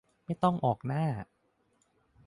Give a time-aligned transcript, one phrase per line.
[0.25, 1.03] ไม่ต้องออกหน้า